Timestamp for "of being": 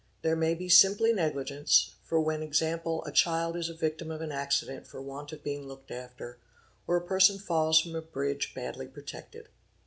5.31-5.67